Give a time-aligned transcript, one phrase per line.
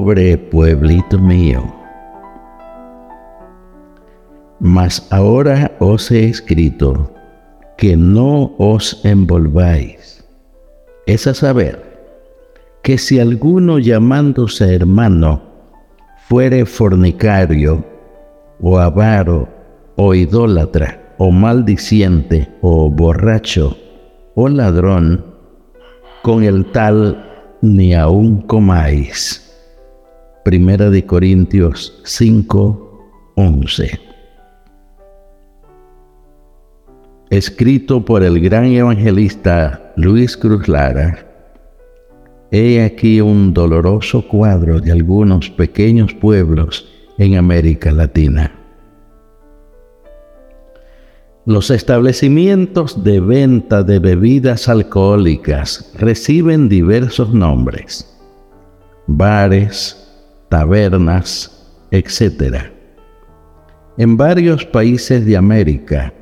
[0.00, 1.62] Pobre pueblito mío.
[4.58, 7.12] Mas ahora os he escrito
[7.76, 10.24] que no os envolváis.
[11.04, 12.00] Es a saber,
[12.82, 15.42] que si alguno llamándose hermano
[16.28, 17.84] fuere fornicario,
[18.58, 19.50] o avaro,
[19.96, 23.76] o idólatra, o maldiciente, o borracho,
[24.34, 25.26] o ladrón,
[26.22, 27.22] con el tal
[27.60, 29.49] ni aun comáis.
[30.44, 34.00] Primera de Corintios 5, 11.
[37.28, 41.26] Escrito por el gran evangelista Luis Cruz Lara,
[42.50, 48.50] he aquí un doloroso cuadro de algunos pequeños pueblos en América Latina.
[51.44, 58.06] Los establecimientos de venta de bebidas alcohólicas reciben diversos nombres.
[59.06, 60.09] Bares,
[60.50, 62.64] tabernas, etc.
[63.96, 66.12] En varios países de América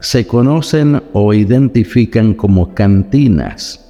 [0.00, 3.82] se conocen o identifican como cantinas,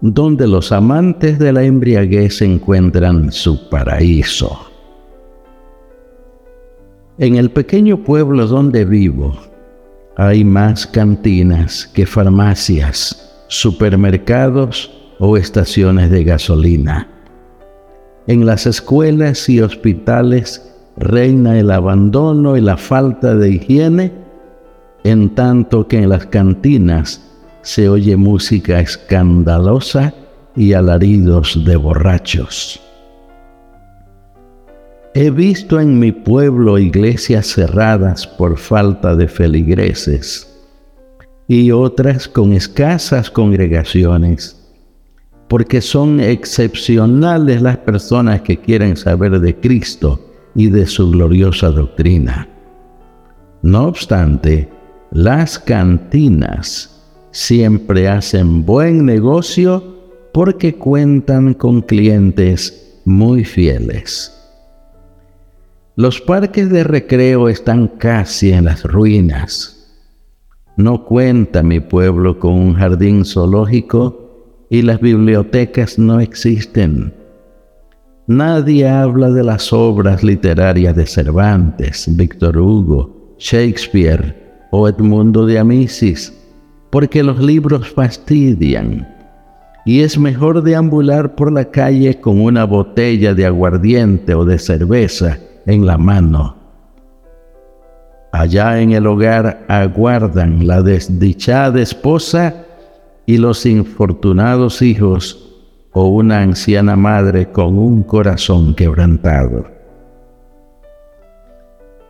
[0.00, 4.58] donde los amantes de la embriaguez encuentran su paraíso.
[7.18, 9.36] En el pequeño pueblo donde vivo
[10.16, 17.17] hay más cantinas que farmacias, supermercados o estaciones de gasolina.
[18.28, 20.62] En las escuelas y hospitales
[20.98, 24.12] reina el abandono y la falta de higiene,
[25.02, 27.22] en tanto que en las cantinas
[27.62, 30.12] se oye música escandalosa
[30.54, 32.78] y alaridos de borrachos.
[35.14, 40.54] He visto en mi pueblo iglesias cerradas por falta de feligreses
[41.46, 44.57] y otras con escasas congregaciones
[45.48, 50.20] porque son excepcionales las personas que quieren saber de Cristo
[50.54, 52.48] y de su gloriosa doctrina.
[53.62, 54.68] No obstante,
[55.10, 59.96] las cantinas siempre hacen buen negocio
[60.32, 64.34] porque cuentan con clientes muy fieles.
[65.96, 69.74] Los parques de recreo están casi en las ruinas.
[70.76, 74.27] No cuenta mi pueblo con un jardín zoológico
[74.70, 77.12] y las bibliotecas no existen.
[78.26, 86.32] Nadie habla de las obras literarias de Cervantes, Víctor Hugo, Shakespeare o Edmundo de Amisis,
[86.90, 89.06] porque los libros fastidian
[89.88, 95.38] y es mejor deambular por la calle con una botella de aguardiente o de cerveza
[95.64, 96.56] en la mano.
[98.32, 102.66] Allá en el hogar aguardan la desdichada esposa
[103.28, 105.54] y los infortunados hijos
[105.92, 109.66] o una anciana madre con un corazón quebrantado.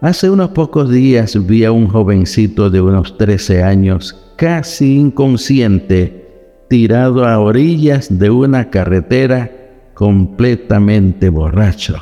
[0.00, 7.26] Hace unos pocos días vi a un jovencito de unos 13 años casi inconsciente tirado
[7.26, 9.50] a orillas de una carretera
[9.94, 11.96] completamente borracho.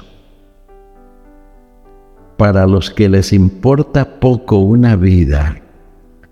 [2.36, 5.62] Para los que les importa poco una vida,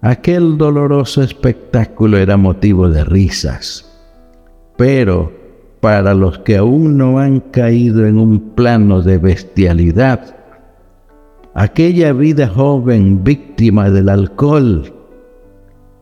[0.05, 3.91] Aquel doloroso espectáculo era motivo de risas,
[4.77, 5.33] pero
[5.81, 10.37] para los que aún no han caído en un plano de bestialidad,
[11.55, 14.93] aquella vida joven víctima del alcohol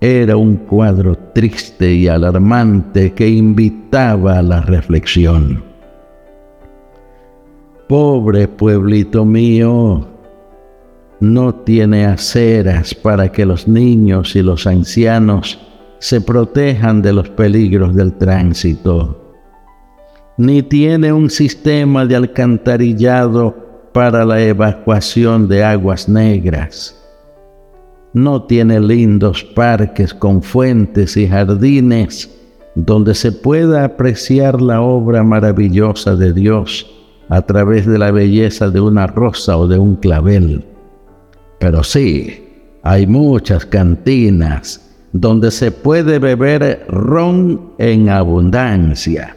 [0.00, 5.62] era un cuadro triste y alarmante que invitaba a la reflexión.
[7.86, 10.08] Pobre pueblito mío,
[11.22, 15.56] no tiene aceras para que los niños y los ancianos
[16.00, 19.36] se protejan de los peligros del tránsito,
[20.36, 23.54] ni tiene un sistema de alcantarillado
[23.92, 26.98] para la evacuación de aguas negras.
[28.14, 32.36] No tiene lindos parques con fuentes y jardines
[32.74, 36.90] donde se pueda apreciar la obra maravillosa de Dios
[37.28, 40.71] a través de la belleza de una rosa o de un clavel.
[41.62, 42.42] Pero sí,
[42.82, 49.36] hay muchas cantinas donde se puede beber ron en abundancia.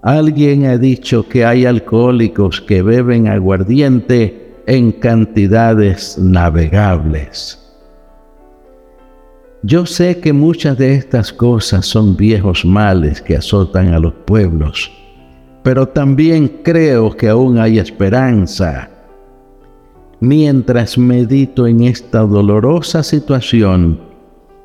[0.00, 7.58] Alguien ha dicho que hay alcohólicos que beben aguardiente en cantidades navegables.
[9.62, 14.90] Yo sé que muchas de estas cosas son viejos males que azotan a los pueblos,
[15.62, 18.88] pero también creo que aún hay esperanza.
[20.20, 24.00] Mientras medito en esta dolorosa situación,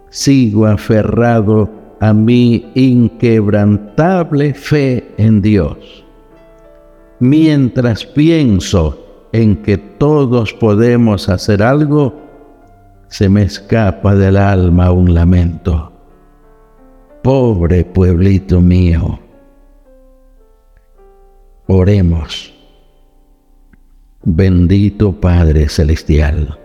[0.09, 1.69] sigo aferrado
[1.99, 6.03] a mi inquebrantable fe en Dios.
[7.19, 8.99] Mientras pienso
[9.31, 12.15] en que todos podemos hacer algo,
[13.07, 15.91] se me escapa del alma un lamento.
[17.21, 19.19] Pobre pueblito mío.
[21.67, 22.52] Oremos.
[24.25, 26.57] Bendito Padre Celestial.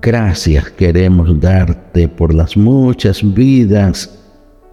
[0.00, 4.18] Gracias queremos darte por las muchas vidas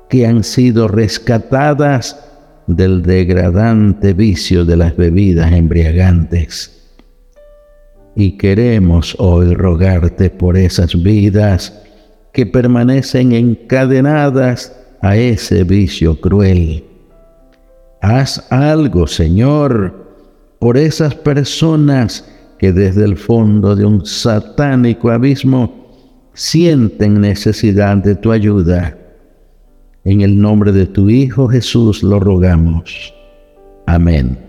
[0.10, 2.20] que han sido rescatadas
[2.66, 6.98] del degradante vicio de las bebidas embriagantes
[8.16, 11.84] y queremos hoy rogarte por esas vidas
[12.34, 16.84] que permanecen encadenadas a ese vicio cruel.
[18.02, 19.99] Haz algo, Señor,
[20.60, 25.80] por esas personas que desde el fondo de un satánico abismo
[26.34, 28.98] sienten necesidad de tu ayuda.
[30.04, 33.14] En el nombre de tu Hijo Jesús lo rogamos.
[33.86, 34.49] Amén.